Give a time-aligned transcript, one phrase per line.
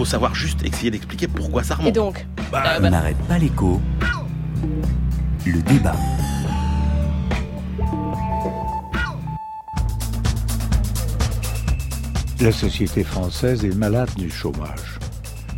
[0.00, 1.88] faut savoir juste essayer d'expliquer pourquoi ça remonte.
[1.90, 3.82] Et donc bah, On n'arrête pas l'écho.
[5.44, 5.94] Le débat.
[12.40, 14.98] La société française est malade du chômage.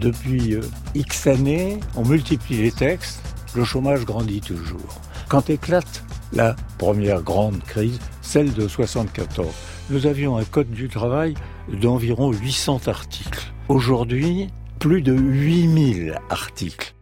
[0.00, 0.62] Depuis euh,
[0.96, 3.22] X années, on multiplie les textes,
[3.54, 5.00] le chômage grandit toujours.
[5.28, 6.02] Quand éclate
[6.32, 9.46] la première grande crise, celle de 74,
[9.90, 11.34] nous avions un code du travail
[11.68, 13.51] d'environ 800 articles.
[13.68, 16.94] Aujourd'hui, plus de 8000 articles.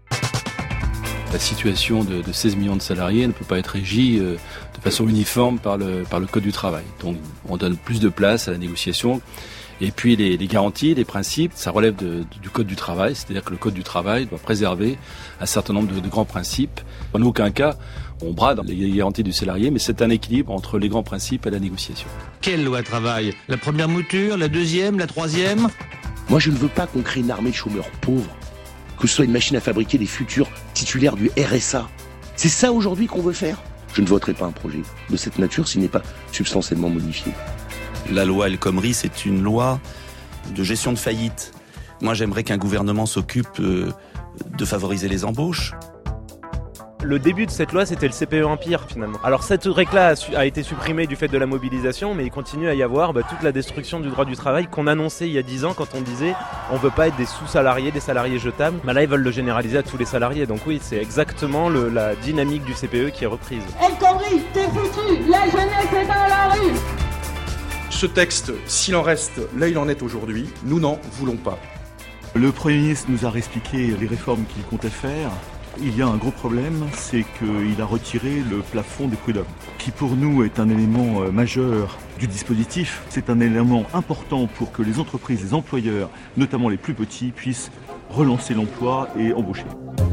[1.32, 4.34] La situation de, 16 millions de salariés ne peut pas être régie euh,
[4.74, 6.84] de façon uniforme par le, par le Code du travail.
[7.00, 7.16] Donc
[7.48, 9.20] on donne plus de place à la négociation
[9.80, 13.56] et puis les, garanties, les principes, ça relève du Code du travail, c'est-à-dire que le
[13.56, 14.98] Code du travail doit préserver
[15.40, 16.80] un certain nombre de, grands principes.
[17.14, 17.76] En aucun cas,
[18.22, 21.50] on brade les garanties du salarié, mais c'est un équilibre entre les grands principes et
[21.50, 22.08] la négociation.
[22.42, 23.32] Quelle loi travail?
[23.48, 25.68] La première mouture, la deuxième, la troisième?
[26.30, 28.30] Moi, je ne veux pas qu'on crée une armée de chômeurs pauvres,
[29.00, 31.88] que ce soit une machine à fabriquer des futurs titulaires du RSA.
[32.36, 33.60] C'est ça aujourd'hui qu'on veut faire?
[33.92, 37.32] Je ne voterai pas un projet de cette nature s'il n'est pas substantiellement modifié.
[38.12, 39.80] La loi El Khomri, c'est une loi
[40.54, 41.50] de gestion de faillite.
[42.00, 43.90] Moi, j'aimerais qu'un gouvernement s'occupe euh,
[44.56, 45.72] de favoriser les embauches.
[47.02, 49.18] Le début de cette loi, c'était le CPE Empire finalement.
[49.24, 52.74] Alors cette règle-là a, été supprimée du fait de la mobilisation, mais il continue à
[52.74, 55.42] y avoir bah, toute la destruction du droit du travail qu'on annonçait il y a
[55.42, 56.34] 10 ans quand on disait
[56.70, 58.78] on veut pas être des sous-salariés, des salariés jetables.
[58.84, 60.46] Bah, là, ils veulent le généraliser à tous les salariés.
[60.46, 63.62] Donc oui, c'est exactement la dynamique du CPE qui est reprise.
[63.82, 66.74] El Khomri, t'es foutu La jeunesse est dans la rue
[67.90, 71.58] ce texte, s'il en reste là il en est aujourd'hui, nous n'en voulons pas.
[72.34, 75.28] Le Premier ministre nous a réexpliqué les réformes qu'il comptait faire.
[75.78, 79.44] Il y a un gros problème, c'est qu'il a retiré le plafond des prud'hommes,
[79.78, 83.02] qui pour nous est un élément euh, majeur du dispositif.
[83.08, 87.70] C'est un élément important pour que les entreprises, les employeurs, notamment les plus petits, puissent
[88.10, 89.64] relancer l'emploi et embaucher.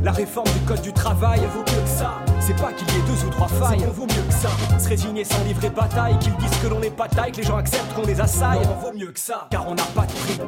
[0.04, 2.14] La réforme du code du travail vaut mieux que ça.
[2.40, 4.50] C'est pas qu'il y ait deux ou trois failles, vaut mieux que ça.
[4.80, 7.58] Se résigner sans livrer bataille, qu'ils disent que l'on n'est pas taille, que les gens
[7.58, 8.62] acceptent qu'on les assaille.
[8.82, 10.40] vaut mieux que ça, car on n'a pas de prix.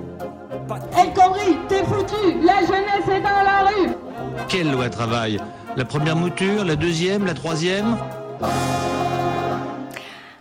[0.68, 4.09] Pas de t'es foutu, la jeunesse est dans la rue.
[4.48, 5.40] Quelle loi travail
[5.76, 7.98] La première mouture, la deuxième, la troisième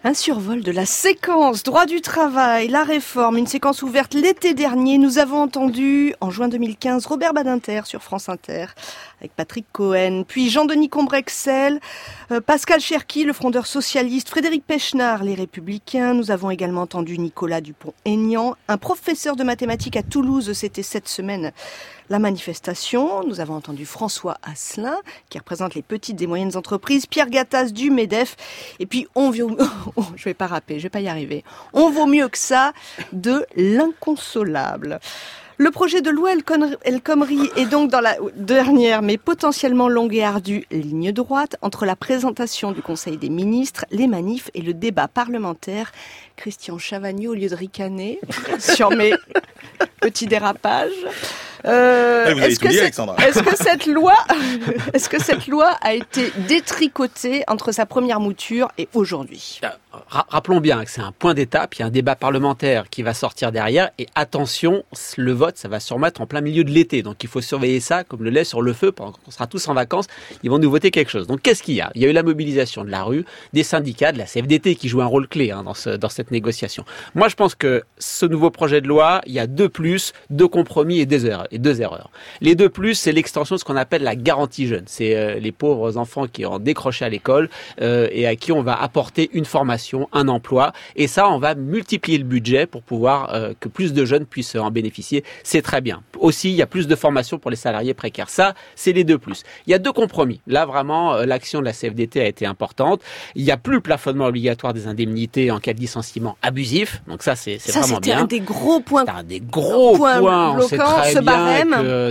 [0.05, 4.97] un survol de la séquence droit du travail, la réforme, une séquence ouverte l'été dernier.
[4.97, 8.67] Nous avons entendu en juin 2015 Robert Badinter sur France Inter
[9.21, 11.81] avec Patrick Cohen, puis Jean-Denis Combrexel,
[12.31, 16.15] euh, Pascal Cherki, le frondeur socialiste, Frédéric Pechnard, les Républicains.
[16.15, 20.53] Nous avons également entendu Nicolas Dupont-Aignan, un professeur de mathématiques à Toulouse.
[20.53, 21.53] C'était cette semaine
[22.11, 23.23] la manifestation.
[23.25, 24.97] Nous avons entendu François Asselin,
[25.29, 28.37] qui représente les petites et moyennes entreprises, Pierre Gattaz du MEDEF,
[28.79, 29.57] et puis on vaut,
[29.97, 31.45] oh, je vais pas je vais pas y arriver.
[31.73, 32.73] On vaut mieux que ça
[33.13, 35.01] de l'inconsolable.
[35.61, 36.31] Le projet de loi
[36.85, 41.85] El Khomri est donc dans la dernière, mais potentiellement longue et ardue ligne droite entre
[41.85, 45.91] la présentation du Conseil des ministres, les manifs et le débat parlementaire.
[46.37, 48.21] Christian Chavagnot, au lieu de ricaner
[48.61, 49.13] sur mes
[50.01, 50.93] petits dérapages,
[51.65, 54.15] euh, est-ce que, est que, cette loi,
[54.93, 59.61] est-ce que cette loi a été détricotée entre sa première mouture et aujourd'hui?
[59.65, 59.69] Euh,
[60.11, 61.75] Rappelons bien que c'est un point d'étape.
[61.75, 63.91] Il y a un débat parlementaire qui va sortir derrière.
[63.99, 64.85] Et attention,
[65.17, 67.03] le vote, ça va se remettre en plein milieu de l'été.
[67.03, 69.67] Donc il faut surveiller ça comme le lait sur le feu pendant qu'on sera tous
[69.69, 70.07] en vacances.
[70.43, 71.27] Ils vont nous voter quelque chose.
[71.27, 71.91] Donc qu'est-ce qu'il y a?
[71.95, 74.89] Il y a eu la mobilisation de la rue, des syndicats, de la CFDT qui
[74.89, 76.85] joue un rôle clé hein, dans, ce, dans cette négociation.
[77.15, 80.49] Moi, je pense que ce nouveau projet de loi, il y a deux plus, deux
[80.49, 82.11] compromis et deux erreurs et deux erreurs.
[82.41, 84.85] Les deux plus, c'est l'extension de ce qu'on appelle la garantie jeune.
[84.87, 87.49] C'est euh, les pauvres enfants qui ont décroché à l'école
[87.81, 90.73] euh, et à qui on va apporter une formation, un emploi.
[90.97, 94.57] Et ça, on va multiplier le budget pour pouvoir euh, que plus de jeunes puissent
[94.57, 95.25] en bénéficier.
[95.43, 96.03] C'est très bien.
[96.19, 98.31] Aussi, il y a plus de formation pour les salariés précaires.
[98.31, 99.43] Ça, c'est les deux plus.
[99.67, 100.41] Il y a deux compromis.
[100.47, 103.01] Là, vraiment, l'action de la CFDT a été importante.
[103.35, 107.03] Il n'y a plus le plafonnement obligatoire des indemnités en cas de licenciement abusif.
[107.07, 108.17] Donc ça, c'est vraiment bien.
[108.17, 109.05] C'est un des gros points.
[109.07, 110.57] un des gros points.
[110.57, 111.38] On sait très bien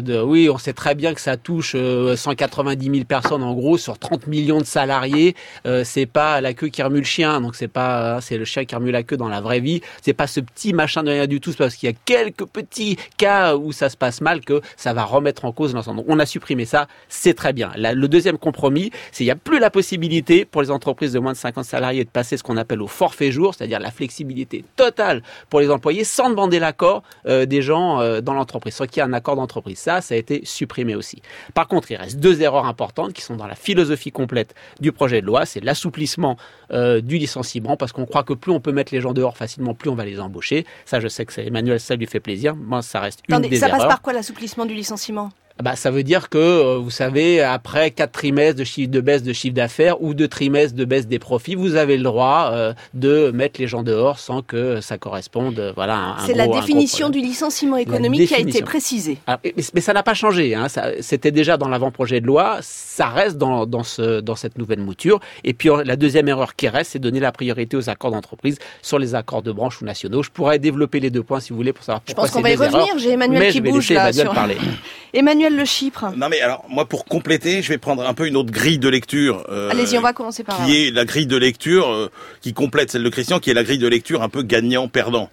[0.01, 3.77] de, oui, on sait très bien que ça touche 190 euh, 000 personnes en gros
[3.77, 5.35] sur 30 millions de salariés.
[5.65, 8.45] Euh, c'est pas la queue qui remue le chien, donc c'est pas, hein, c'est le
[8.45, 9.81] chien qui remue la queue dans la vraie vie.
[10.01, 12.45] C'est pas ce petit machin de rien du tout, c'est parce qu'il y a quelques
[12.45, 16.03] petits cas où ça se passe mal que ça va remettre en cause l'ensemble.
[16.07, 17.71] On a supprimé ça, c'est très bien.
[17.75, 21.33] le deuxième compromis, c'est qu'il n'y a plus la possibilité pour les entreprises de moins
[21.33, 25.21] de 50 salariés de passer ce qu'on appelle au forfait jour, c'est-à-dire la flexibilité totale
[25.50, 28.77] pour les employés sans demander l'accord euh, des gens dans l'entreprise.
[28.77, 29.77] Qu'il y a un accord d'entreprise.
[29.79, 31.21] Ça, ça a été supprimé aussi.
[31.53, 35.19] Par contre, il reste deux erreurs importantes qui sont dans la philosophie complète du projet
[35.19, 35.45] de loi.
[35.45, 36.37] C'est l'assouplissement
[36.71, 39.73] euh, du licenciement, parce qu'on croit que plus on peut mettre les gens dehors facilement,
[39.73, 40.65] plus on va les embaucher.
[40.85, 42.55] Ça, je sais que Emmanuel, ça lui fait plaisir.
[42.55, 43.79] Moi, ça reste une des ça erreurs.
[43.79, 45.29] passe par quoi l'assouplissement du licenciement?
[45.62, 49.24] Bah, ça veut dire que, euh, vous savez, après quatre trimestres de, chiffre, de baisse
[49.24, 52.74] de chiffre d'affaires ou deux trimestres de baisse des profits, vous avez le droit euh,
[52.94, 56.48] de mettre les gens dehors sans que ça corresponde, euh, voilà, à un C'est la
[56.48, 59.18] définition du licenciement économique qui a été précisée.
[59.25, 60.54] Alors, mais, mais ça n'a pas changé.
[60.54, 60.68] Hein.
[61.00, 62.60] C'était déjà dans l'avant-projet de loi.
[62.62, 65.19] Ça reste dans, dans, ce, dans cette nouvelle mouture.
[65.44, 69.00] Et puis la deuxième erreur qui reste, c'est donner la priorité aux accords d'entreprise sur
[69.00, 70.21] les accords de branche ou nationaux.
[70.21, 72.42] Je pourrais développer les deux points si vous voulez pour savoir Je pourquoi pense qu'on
[72.42, 72.98] va y revenir.
[72.98, 74.10] J'ai Emmanuel qui je bouge là.
[74.10, 74.57] Emmanuel sur- parler.
[75.13, 76.11] Emmanuel Le Chypre.
[76.15, 78.89] Non mais alors moi pour compléter, je vais prendre un peu une autre grille de
[78.89, 79.45] lecture.
[79.49, 80.65] euh, Allez-y, on va commencer par là.
[80.65, 82.11] qui est la grille de lecture euh,
[82.41, 85.29] qui complète celle de Christian, qui est la grille de lecture un peu gagnant-perdant.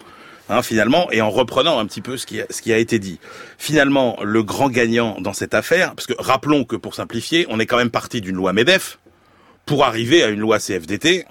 [0.50, 2.98] Hein, finalement, et en reprenant un petit peu ce qui, a, ce qui a été
[2.98, 3.18] dit.
[3.56, 7.64] Finalement, le grand gagnant dans cette affaire, parce que rappelons que pour simplifier, on est
[7.66, 8.98] quand même parti d'une loi MEDEF
[9.64, 11.24] pour arriver à une loi CFDT,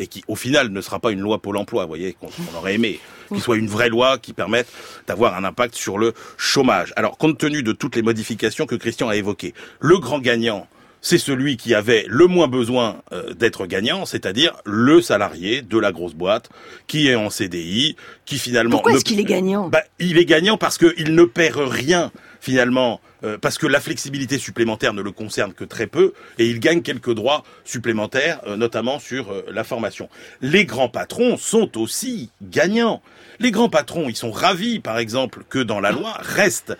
[0.00, 2.28] et qui au final ne sera pas une loi Pôle emploi, vous voyez, qu'on
[2.58, 2.98] aurait aimé,
[3.32, 4.68] qui soit une vraie loi qui permette
[5.06, 6.92] d'avoir un impact sur le chômage.
[6.96, 10.66] Alors, compte tenu de toutes les modifications que Christian a évoquées, le grand gagnant,
[11.02, 15.92] c'est celui qui avait le moins besoin euh, d'être gagnant, c'est-à-dire le salarié de la
[15.92, 16.50] grosse boîte
[16.88, 18.70] qui est en CDI, qui finalement...
[18.72, 19.68] Pourquoi ne- est-ce qu'il est gagnant?
[19.68, 24.38] Bah, il est gagnant parce qu'il ne perd rien finalement, euh, parce que la flexibilité
[24.38, 28.98] supplémentaire ne le concerne que très peu, et il gagne quelques droits supplémentaires, euh, notamment
[28.98, 30.08] sur euh, la formation.
[30.40, 33.02] Les grands patrons sont aussi gagnants.
[33.40, 36.74] Les grands patrons, ils sont ravis, par exemple, que dans la loi reste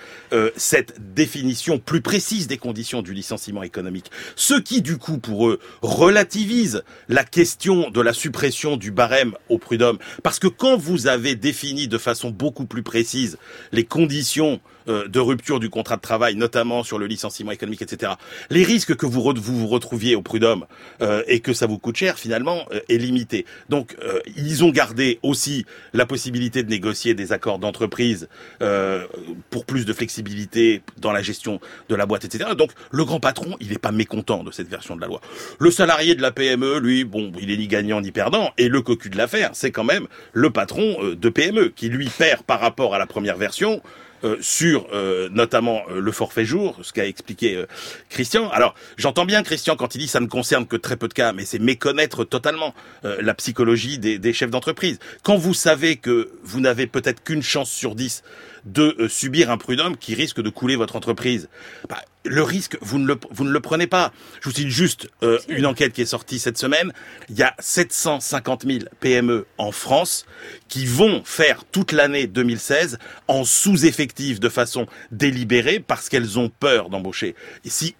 [0.56, 4.10] cette définition plus précise des conditions du licenciement économique.
[4.36, 9.58] Ce qui, du coup, pour eux, relativise la question de la suppression du barème au
[9.58, 9.98] prud'homme.
[10.22, 13.36] Parce que quand vous avez défini de façon beaucoup plus précise
[13.72, 18.12] les conditions euh, de rupture du contrat de travail, notamment sur le licenciement économique, etc.
[18.50, 20.66] Les risques que vous re- vous, vous retrouviez au prud'homme
[21.02, 23.46] euh, et que ça vous coûte cher, finalement, euh, est limité.
[23.68, 28.28] Donc, euh, ils ont gardé aussi la possibilité de négocier des accords d'entreprise
[28.62, 29.06] euh,
[29.50, 32.50] pour plus de flexibilité dans la gestion de la boîte, etc.
[32.56, 35.20] Donc, le grand patron, il n'est pas mécontent de cette version de la loi.
[35.58, 38.50] Le salarié de la PME, lui, bon, il est ni gagnant ni perdant.
[38.58, 42.42] Et le cocu de l'affaire, c'est quand même le patron de PME qui lui perd
[42.42, 43.82] par rapport à la première version
[44.26, 47.64] euh, sur euh, notamment euh, le forfait jour, ce qu'a expliqué
[48.10, 48.50] Christian.
[48.50, 51.32] Alors, j'entends bien Christian quand il dit ça ne concerne que très peu de cas,
[51.32, 54.98] mais c'est méconnaître totalement la psychologie des, des chefs d'entreprise.
[55.22, 58.22] Quand vous savez que vous n'avez peut-être qu'une chance sur dix
[58.66, 61.48] de euh, subir un prud'homme qui risque de couler votre entreprise,
[61.88, 64.12] bah, le risque, vous ne le, vous ne le prenez pas.
[64.42, 66.92] Je vous cite juste euh, une enquête qui est sortie cette semaine.
[67.30, 70.26] Il y a 750 000 PME en France
[70.68, 72.98] qui vont faire toute l'année 2016
[73.28, 77.34] en sous-effectif de façon délibérée parce qu'elles ont peur d'embaucher.
[77.64, 77.94] Et si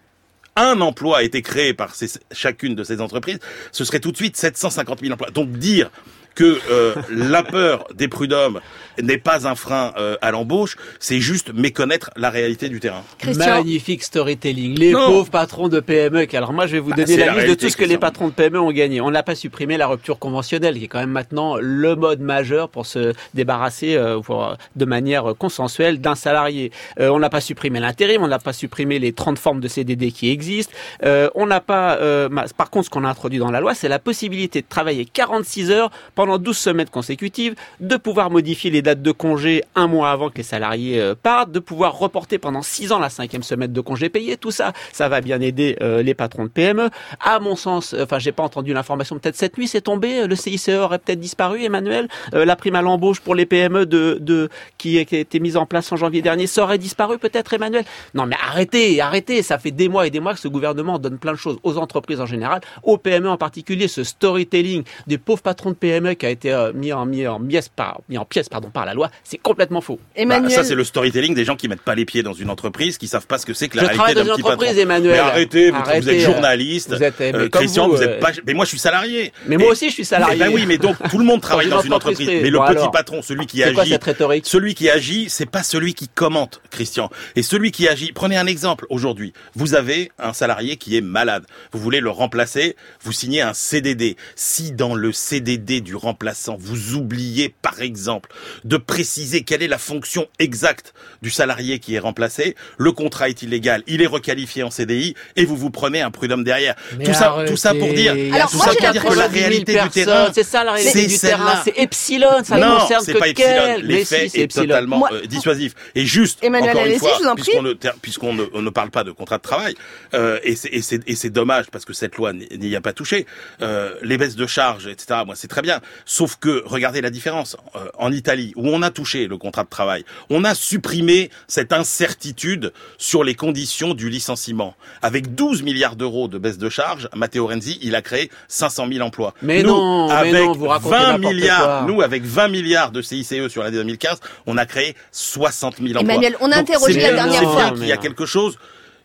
[0.56, 3.38] un emploi a été créé par ces- chacune de ces entreprises,
[3.72, 5.30] ce serait tout de suite 750 000 emplois.
[5.30, 5.90] Donc dire
[6.36, 8.60] que euh, la peur des prud'hommes
[9.02, 13.02] n'est pas un frein euh, à l'embauche, c'est juste méconnaître la réalité du terrain.
[13.36, 14.78] Magnifique storytelling.
[14.78, 15.06] Les Non.
[15.06, 16.24] pauvres patrons de PME.
[16.26, 17.84] qui- Alors moi, je vais vous Bah, donner la, la liste de tout ce que
[17.84, 19.00] les patrons de PME ont gagné.
[19.00, 22.68] On n'a pas supprimé la rupture conventionnelle, qui est quand même maintenant le mode majeur
[22.70, 26.70] pour se débarrasser euh, pour- de manière consensuelle d'un salarié.
[27.00, 30.10] Euh, on n'a pas supprimé l'intérim, on n'a pas supprimé les 30 formes de CDD
[30.12, 30.72] qui existent.
[31.04, 31.96] Euh, on n'a pas.
[31.98, 35.04] euh, par contre, ce qu'on a introduit dans la loi, c'est la possibilité de travailler
[35.04, 40.10] 46 heures pendant 12 semaines consécutives, de pouvoir modifier les dates de congé un mois
[40.10, 43.72] avant que les salariés euh, partent, de pouvoir reporter pendant 6 ans la cinquième semaine
[43.72, 44.36] de congé payé.
[44.36, 46.90] Tout ça, ça va bien aider euh, les patrons de PME.
[47.20, 49.18] À mon sens, euh, enfin, j'ai pas entendu l'information.
[49.18, 50.26] Peut-être cette nuit, c'est tombé.
[50.26, 51.62] Le CICE aurait peut-être disparu.
[51.62, 55.66] Emmanuel, la prime à l'embauche pour les PME de, de qui a été mise en
[55.66, 57.84] place en janvier dernier, ça aurait disparu peut-être, Emmanuel?
[58.14, 59.42] Non, mais arrêtez, arrêtez.
[59.42, 61.78] Ça fait des mois et des mois que ce gouvernement donne plein de choses aux
[61.78, 63.88] entreprises en général, aux PME en particulier.
[63.88, 67.40] Ce storytelling des pauvres patrons de PME qui a été euh, mis en mis en
[67.40, 69.98] pièces par mis en pièces pardon par la loi, c'est complètement faux.
[70.26, 72.98] Bah, ça, c'est le storytelling des gens qui mettent pas les pieds dans une entreprise,
[72.98, 74.42] qui savent pas ce que c'est que la Je réalité travaille dans d'un une petit
[74.42, 74.82] entreprise, patron.
[74.82, 75.12] Emmanuel.
[75.12, 76.94] Mais arrêtez, vous, Arrêtez, vous êtes euh, journaliste.
[76.94, 78.30] vous êtes, euh, mais Christian, vous, vous, êtes pas.
[78.46, 79.32] Mais moi, je suis salarié.
[79.46, 80.36] Mais moi aussi, je suis salarié.
[80.36, 82.26] Eh ben oui, mais donc tout le monde travaille Dans une entreprise.
[82.26, 82.90] Mais le petit alors.
[82.90, 83.98] patron, celui qui agit,
[84.44, 87.10] celui qui agit, c'est pas celui qui commente, Christian.
[87.34, 88.12] Et celui qui agit.
[88.12, 88.86] Prenez un exemple.
[88.88, 91.44] Aujourd'hui, vous avez un salarié qui est malade.
[91.72, 92.76] Vous voulez le remplacer.
[93.02, 94.16] Vous signez un CDD.
[94.34, 98.30] Si dans le CDD du remplaçant, vous oubliez par exemple
[98.64, 102.54] de préciser quelle est la fonction exacte du salarié qui est remplacé.
[102.78, 106.44] Le contrat est illégal, il est requalifié en CDI et vous vous prenez un prud'homme
[106.44, 106.74] derrière.
[106.98, 109.26] Mais tout ça, tout ça pour dire, Alors, tout moi, ça pour dire que la
[109.26, 112.64] réalité 10 000 du terrain, c'est ça la réalité du terrain, c'est Epsilon, ça ne
[112.64, 113.76] non, concerne que pas Epsilon.
[113.82, 115.74] L'effet si, est totalement Moi- euh, dissuasif.
[115.94, 119.04] Et juste, Emmanuel, encore une fois, puisqu'on ne, ter- puisqu'on ne, on ne parle pas
[119.04, 119.74] de contrat de travail,
[120.14, 123.26] euh, et c'est- dommage parce que cette loi n'y n'y a pas touché.
[123.62, 125.20] Euh, les baisses de charges, etc.
[125.26, 125.80] Moi, c'est très bien.
[126.04, 127.56] Sauf que regardez la différence.
[127.74, 131.72] Euh, en Italie, où on a touché le contrat de travail, on a supprimé cette
[131.72, 134.74] incertitude sur les conditions du licenciement.
[135.02, 139.04] Avec 12 milliards d'euros de baisse de charges, Matteo Renzi, il a créé 500 000
[139.04, 139.34] emplois.
[139.42, 141.84] Mais nous, non, mais avec non, vous racontez 20 n'importe milliards, quoi.
[141.88, 146.02] nous, avec 20 milliards de CICE sur l'année 2015, on a créé 60 000 emplois.
[146.02, 147.70] Emmanuel, on a Donc, interrogé la dernière c'est fois.
[147.70, 148.58] bien qu'il y a quelque chose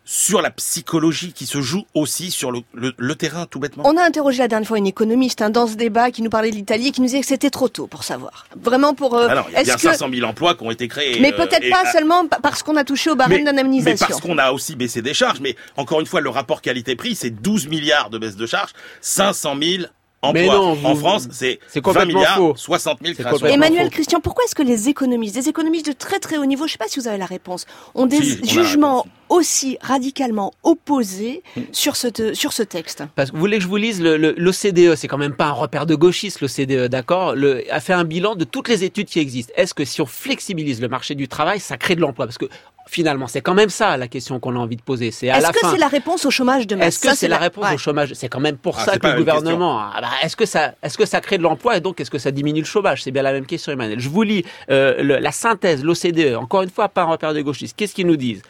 [0.03, 3.84] sur la psychologie qui se joue aussi sur le, le- le terrain, tout bêtement.
[3.86, 6.50] On a interrogé la dernière fois une économiste hein, dans ce débat qui nous parlait
[6.51, 8.46] de l'Italie et qui nous disait que c'était trop tôt pour savoir.
[8.60, 9.15] Vraiment pour.
[9.15, 11.20] euh, Alors, il y a bien est-ce que 500 000 emplois qui ont été créés.
[11.22, 13.51] mais euh, peut-être et- pas seulement pa- parce qu'on a touché au barème mais, mais
[13.51, 14.08] d'indemnisation.
[14.08, 15.39] parce qu'on a aussi baissé des charges.
[15.39, 19.55] Mais encore une fois, le rapport qualité-prix, c'est 12 milliards de baisse de charges, 500
[19.62, 19.84] 000
[20.21, 20.41] emplois.
[20.41, 22.53] Mais non, vous- en France, c'est c'est 20 complètement milliards, faux.
[22.55, 23.47] 60 000 C'est créations.
[23.47, 23.89] Emmanuel faux.
[23.91, 26.71] Christian, pourquoi est-ce que les économistes, des économistes de très très haut niveau, je ne
[26.73, 29.11] sais pas si vous avez la réponse, ont des Si, jugements réponse.
[29.29, 33.03] aussi radicalement opposés sur ce, te- sur ce texte?
[33.15, 35.45] Parce que vous voulez que je vous lise le- le- l'OCDE, c'est quand même pas
[35.45, 37.35] un repère de gauchiste l'OCDE, d'accord?
[37.35, 39.53] Le a fait un bilan de toutes les études qui existent.
[39.55, 42.25] Est-ce que si on flexibilise le marché du travail, ça crée de l'emploi?
[42.25, 42.45] Parce que
[42.88, 45.11] finalement, c'est quand même ça la question qu'on a envie de poser.
[45.11, 45.71] C'est à Est-ce la que fin.
[45.71, 47.75] c'est la réponse au chômage de masse Est-ce que Ça, c'est la réponse ouais.
[47.75, 48.13] au chômage?
[48.13, 49.79] C'est quand même pour Ah, ça que le gouvernement.
[49.79, 52.17] Ah bah, est-ce que ça, est-ce que ça crée de l'emploi et donc est-ce que
[52.19, 53.03] ça diminue le chômage?
[53.03, 54.00] C'est bien la même question, Emmanuel.
[54.00, 56.35] Je vous lis euh, le- la synthèse, l'OCDE.
[56.35, 57.75] Encore une fois, pas un repère de gauchistes.
[57.77, 58.41] Qu'est-ce qu'ils nous disent?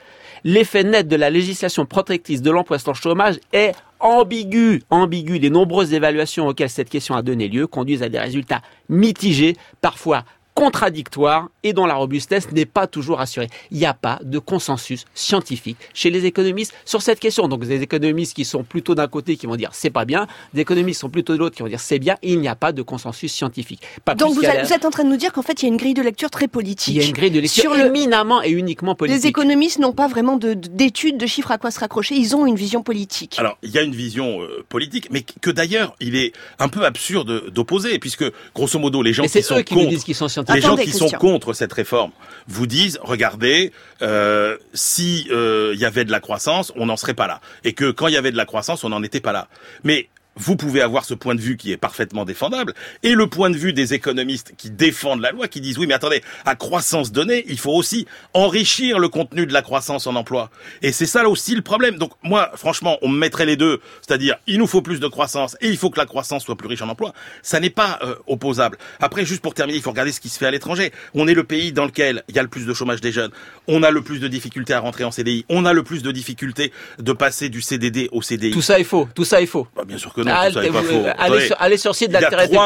[0.43, 4.81] L'effet net de la législation protectrice de l'emploi sans chômage est ambigu.
[4.89, 5.37] Ambigu.
[5.37, 10.23] Les nombreuses évaluations auxquelles cette question a donné lieu conduisent à des résultats mitigés, parfois
[10.61, 13.47] contradictoires et dont la robustesse n'est pas toujours assurée.
[13.71, 17.47] Il n'y a pas de consensus scientifique chez les économistes sur cette question.
[17.47, 20.61] Donc des économistes qui sont plutôt d'un côté qui vont dire c'est pas bien, des
[20.61, 22.71] économistes qui sont plutôt de l'autre qui vont dire c'est bien, il n'y a pas
[22.71, 23.81] de consensus scientifique.
[24.05, 25.77] Pas Donc vous, êtes en train de nous dire qu'en fait il y a une
[25.77, 26.95] grille de lecture très politique.
[26.95, 29.21] il y a une grille de lecture Sur le- éminemment et uniquement politique.
[29.23, 32.35] Les économistes n'ont pas vraiment de- de- d'études, de chiffres à quoi se raccrocher, ils
[32.35, 33.35] ont une vision politique.
[33.39, 36.85] Alors, il y a une vision euh, politique, mais que d'ailleurs, il est un peu
[36.85, 38.25] absurde d'opposer, puisque,
[38.55, 40.50] grosso modo, les gens Mais qui c'est sont eux qui nous disent qu'ils sont scientifiques.
[40.55, 42.11] Les gens Attendez, qui sont contre cette réforme
[42.47, 47.13] vous disent, regardez, euh, si euh, il y avait de la croissance, on n'en serait
[47.13, 49.31] pas là, et que quand il y avait de la croissance, on n'en était pas
[49.31, 49.47] là.
[49.83, 52.73] Mais vous pouvez avoir ce point de vue qui est parfaitement défendable,
[53.03, 55.93] et le point de vue des économistes qui défendent la loi, qui disent oui, mais
[55.93, 60.49] attendez, à croissance donnée, il faut aussi enrichir le contenu de la croissance en emploi.
[60.81, 61.97] Et c'est ça là aussi le problème.
[61.97, 65.57] Donc moi, franchement, on me mettrait les deux, c'est-à-dire il nous faut plus de croissance
[65.61, 67.13] et il faut que la croissance soit plus riche en emploi.
[67.41, 68.77] Ça n'est pas euh, opposable.
[68.99, 70.91] Après, juste pour terminer, il faut regarder ce qui se fait à l'étranger.
[71.13, 73.31] On est le pays dans lequel il y a le plus de chômage des jeunes.
[73.67, 75.45] On a le plus de difficultés à rentrer en CDI.
[75.49, 78.51] On a le plus de difficultés de passer du CDD au CDI.
[78.51, 79.09] Tout ça est faux.
[79.13, 79.67] Tout ça est faux.
[79.75, 81.05] Bah, bien sûr que non, Ah, tout ça est pas vous- faux.
[81.17, 82.11] allez, sur, allez sur site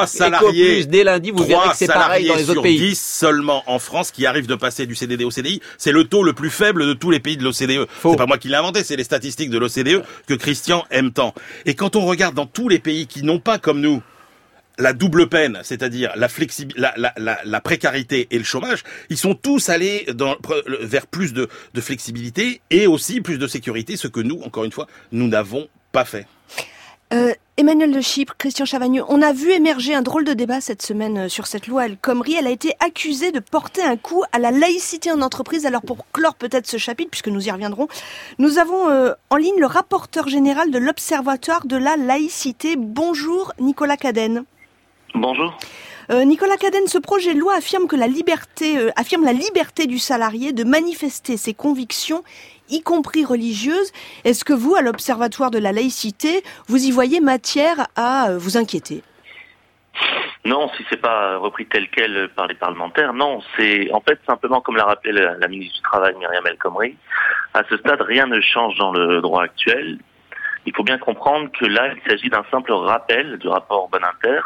[0.05, 2.77] salariés, Plus dès lundi, vous verrez que c'est pareil dans les autres pays.
[2.79, 5.61] 10 seulement en France qui arrivent de passer du CDD au CDI.
[5.77, 7.87] C'est le taux le plus faible de tous les pays de l'OCDE.
[8.01, 11.33] C'est pas moi qui l'ai inventé, c'est les statistiques de l'OCDE que Christian aime tant.
[11.65, 14.01] Et quand on regarde dans tous les pays qui n'ont pas comme nous
[14.77, 16.27] la double peine, c'est-à-dire la,
[16.75, 20.35] la, la, la, la précarité et le chômage, ils sont tous allés dans,
[20.81, 24.73] vers plus de, de flexibilité et aussi plus de sécurité, ce que nous, encore une
[24.73, 26.27] fois, nous n'avons pas fait.
[27.15, 30.81] Euh, Emmanuel de Chypre, Christian Chavagneux, on a vu émerger un drôle de débat cette
[30.81, 32.35] semaine euh, sur cette loi El Khomri.
[32.35, 35.65] Elle a été accusée de porter un coup à la laïcité en entreprise.
[35.65, 37.87] Alors pour clore peut-être ce chapitre, puisque nous y reviendrons,
[38.37, 42.75] nous avons euh, en ligne le rapporteur général de l'Observatoire de la laïcité.
[42.75, 44.43] Bonjour Nicolas Cadenne.
[45.13, 45.57] Bonjour.
[46.11, 49.99] Euh, Nicolas Cadenne, ce projet de loi affirme que la liberté, affirme la liberté du
[49.99, 52.23] salarié de manifester ses convictions,
[52.69, 53.91] y compris religieuses.
[54.23, 58.57] Est-ce que vous, à l'Observatoire de la laïcité, vous y voyez matière à euh, vous
[58.57, 59.03] inquiéter?
[60.45, 64.61] Non, si c'est pas repris tel quel par les parlementaires, non, c'est en fait simplement
[64.61, 66.95] comme l'a rappelé la, ministre du Travail Myriam El Khomri.
[67.55, 69.97] À ce stade, rien ne change dans le droit actuel.
[70.67, 74.41] Il faut bien comprendre que là, il s'agit d'un simple rappel du rapport Boninter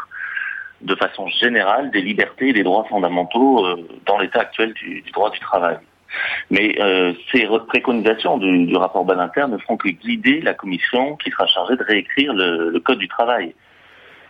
[0.80, 5.30] de façon générale des libertés et des droits fondamentaux euh, dans l'état actuel du droit
[5.30, 5.78] du travail.
[6.50, 11.46] Mais euh, ces préconisations du, rapport Badinter ne feront que guider la commission qui sera
[11.46, 13.54] chargée de réécrire le, le code du travail.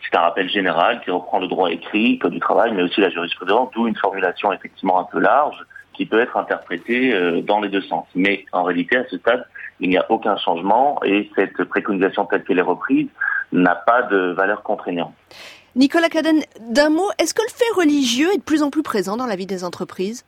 [0.03, 3.11] C'est un rappel général qui reprend le droit écrit, code du travail, mais aussi la
[3.11, 7.69] jurisprudence, d'où une formulation effectivement un peu large qui peut être interprétée euh, dans les
[7.69, 8.07] deux sens.
[8.15, 9.45] Mais en réalité, à ce stade,
[9.81, 13.09] il n'y a aucun changement et cette préconisation telle qu'elle est reprise
[13.53, 15.13] n'a pas de valeur contraignante.
[15.77, 19.17] Nicolas Caden, d'un mot, est-ce que le fait religieux est de plus en plus présent
[19.17, 20.25] dans la vie des entreprises?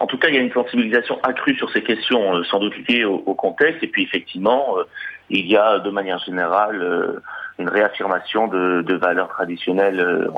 [0.00, 2.74] En tout cas, il y a une sensibilisation accrue sur ces questions, euh, sans doute
[2.88, 3.82] liées au, contexte.
[3.82, 4.84] Et puis, effectivement, euh,
[5.28, 7.20] il y a de manière générale euh,
[7.58, 10.28] une réaffirmation de, valeurs traditionnelles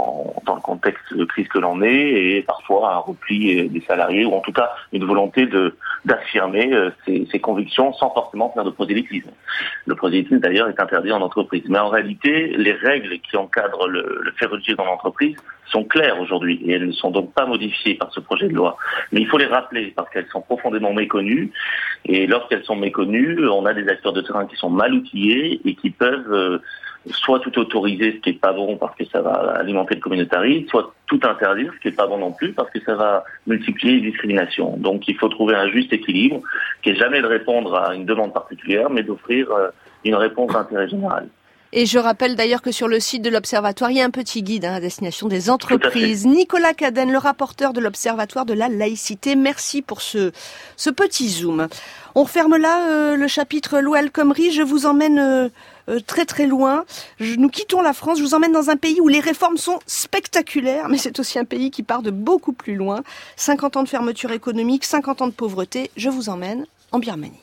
[0.46, 4.32] dans le contexte de crise que l'on est, et parfois un repli des salariés, ou
[4.32, 5.76] en tout cas une volonté de
[6.06, 6.70] d'affirmer
[7.04, 9.30] ses, convictions sans forcément faire de prosélytisme.
[9.84, 11.62] Le prosélytisme, d'ailleurs, est interdit en entreprise.
[11.68, 15.36] Mais en réalité, les règles qui encadrent le, le religieux dans l'entreprise
[15.70, 18.76] sont claires aujourd'hui, et elles ne sont donc pas modifiées par ce projet de loi.
[19.12, 21.52] Mais il faut les rappeler, parce qu'elles sont profondément méconnues,
[22.04, 25.74] et lorsqu'elles sont méconnues, on a des acteurs de terrain qui sont mal outillés et
[25.74, 26.58] qui peuvent euh,
[27.06, 30.66] soit tout autoriser, ce qui est pas bon parce que ça va alimenter le communautarisme,
[30.68, 33.96] soit tout interdire, ce qui est pas bon non plus parce que ça va multiplier
[33.96, 34.76] les discriminations.
[34.76, 36.40] Donc il faut trouver un juste équilibre,
[36.82, 39.68] qui est jamais de répondre à une demande particulière, mais d'offrir euh,
[40.04, 41.28] une réponse d'intérêt général.
[41.72, 44.42] Et je rappelle d'ailleurs que sur le site de l'Observatoire, il y a un petit
[44.42, 46.26] guide hein, à destination des entreprises.
[46.26, 50.32] Nicolas Caden, le rapporteur de l'Observatoire de la laïcité, merci pour ce,
[50.76, 51.68] ce petit zoom.
[52.16, 54.50] On referme là euh, le chapitre Loi El Khomri.
[54.50, 55.48] Je vous emmène euh,
[55.88, 56.84] euh, très très loin.
[57.20, 58.18] Je, nous quittons la France.
[58.18, 61.44] Je vous emmène dans un pays où les réformes sont spectaculaires, mais c'est aussi un
[61.44, 63.04] pays qui part de beaucoup plus loin.
[63.36, 65.92] 50 ans de fermeture économique, 50 ans de pauvreté.
[65.96, 67.38] Je vous emmène en Birmanie.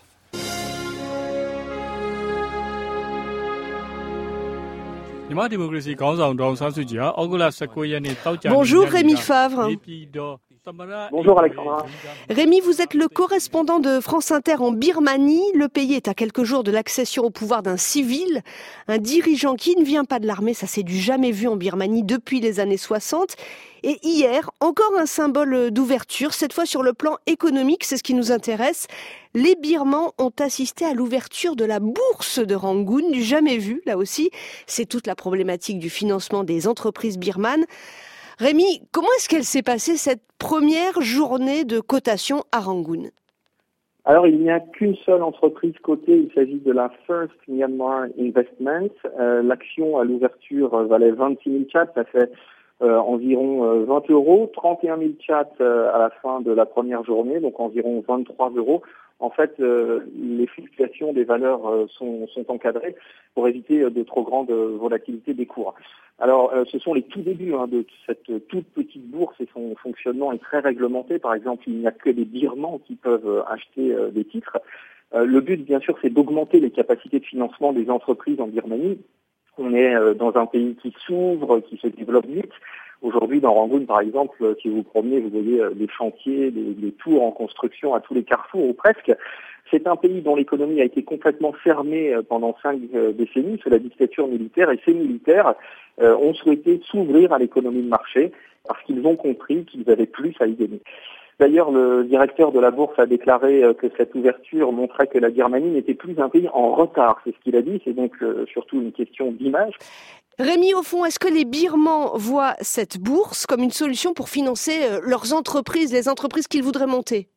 [8.50, 9.70] Bonjour Rémi Favre.
[11.12, 11.86] Bonjour Alexandra.
[12.30, 15.54] Rémi, vous êtes le correspondant de France Inter en Birmanie.
[15.54, 18.42] Le pays est à quelques jours de l'accession au pouvoir d'un civil,
[18.90, 22.04] un dirigeant qui ne vient pas de l'armée, ça c'est du jamais vu en Birmanie
[22.04, 23.38] depuis les années 60.
[23.84, 28.14] Et hier, encore un symbole d'ouverture, cette fois sur le plan économique, c'est ce qui
[28.14, 28.88] nous intéresse.
[29.36, 33.96] Les Birmans ont assisté à l'ouverture de la bourse de Rangoon, du jamais vu, là
[33.96, 34.32] aussi.
[34.66, 37.64] C'est toute la problématique du financement des entreprises birmanes.
[38.40, 43.10] Rémi, comment est-ce qu'elle s'est passée cette première journée de cotation à Rangoon?
[44.06, 48.90] Alors, il n'y a qu'une seule entreprise cotée, il s'agit de la First Myanmar Investment.
[49.20, 52.32] Euh, L'action à l'ouverture valait 26 000 chats, ça fait
[52.82, 57.40] environ euh, 20 euros, 31 000 chats euh, à la fin de la première journée,
[57.40, 58.84] donc environ 23 euros.
[59.20, 62.96] En fait, euh, les fluctuations des valeurs sont, sont, encadrées
[63.34, 65.74] pour éviter de trop grande volatilité des cours.
[66.20, 70.32] Alors, ce sont les tout débuts hein, de cette toute petite bourse et son fonctionnement
[70.34, 71.18] est très réglementé.
[71.18, 74.58] Par exemple, il n'y a que les birmans qui peuvent acheter des titres.
[75.14, 79.00] le but, bien sûr, c'est d'augmenter les capacités de financement des entreprises en Birmanie
[79.58, 82.52] on est euh, dans un pays qui s'ouvre, qui se développe vite.
[83.02, 86.74] Aujourd'hui, dans Rangoon, par exemple, euh, si vous promenez, vous voyez des euh, chantiers, des,
[86.74, 89.12] des, tours en construction à tous les carrefours, ou presque.
[89.70, 92.80] C'est un pays dont l'économie a été complètement fermée pendant cinq
[93.18, 95.56] décennies sous la dictature militaire, et ces militaires
[96.00, 98.32] ont souhaité s'ouvrir à l'économie de marché
[98.66, 100.80] parce qu'ils ont compris qu'ils avaient plus à y gagner.
[101.40, 105.30] D'ailleurs, le directeur de la bourse a déclaré euh, que cette ouverture montrait que la
[105.30, 107.22] Birmanie n'était plus un pays en retard.
[107.24, 107.80] C'est ce qu'il a dit.
[107.86, 109.76] C'est donc euh, surtout une question d'image.
[110.40, 114.84] Rémi, au fond, est-ce que les Birmans voient cette bourse comme une solution pour financer
[114.84, 117.28] euh, leurs entreprises, les entreprises qu'ils voudraient monter?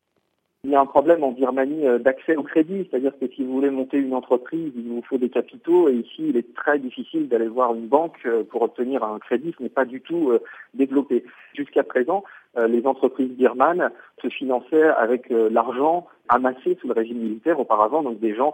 [0.64, 3.70] Il y a un problème en Birmanie d'accès au crédit, c'est-à-dire que si vous voulez
[3.70, 7.48] monter une entreprise, il vous faut des capitaux et ici il est très difficile d'aller
[7.48, 10.32] voir une banque pour obtenir un crédit, ce n'est pas du tout
[10.74, 11.24] développé.
[11.54, 12.24] Jusqu'à présent,
[12.56, 18.34] les entreprises birmanes se finançaient avec l'argent amassé sous le régime militaire auparavant, donc des
[18.34, 18.52] gens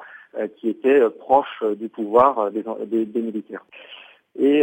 [0.59, 3.65] qui étaient proches du pouvoir des militaires.
[4.39, 4.63] Et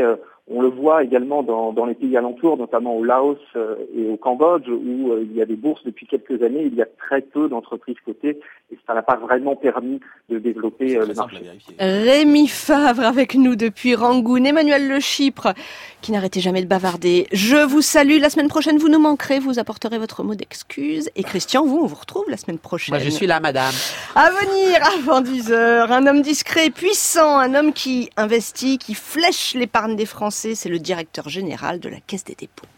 [0.51, 4.17] on le voit également dans, dans, les pays alentours, notamment au Laos euh, et au
[4.17, 6.65] Cambodge, où euh, il y a des bourses depuis quelques années.
[6.65, 10.97] Il y a très peu d'entreprises cotées et ça n'a pas vraiment permis de développer
[10.97, 11.37] euh, le marché.
[11.79, 14.43] Rémi Favre avec nous depuis Rangoon.
[14.43, 15.53] Emmanuel Le Chypre,
[16.01, 17.27] qui n'arrêtait jamais de bavarder.
[17.31, 18.19] Je vous salue.
[18.19, 19.39] La semaine prochaine, vous nous manquerez.
[19.39, 21.09] Vous apporterez votre mot d'excuse.
[21.15, 22.95] Et Christian, vous, on vous retrouve la semaine prochaine.
[22.95, 23.73] Moi, je suis là, madame.
[24.15, 25.91] À venir avant 10 heures.
[25.93, 31.29] Un homme discret, puissant, un homme qui investit, qui flèche l'épargne des C'est le directeur
[31.29, 32.65] général de la Caisse des dépôts.